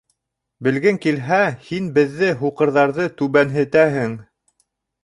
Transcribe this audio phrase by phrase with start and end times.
[0.67, 4.19] Белгең килһә, һин беҙҙе, һуҡырҙарҙы, түбәнһетәһең.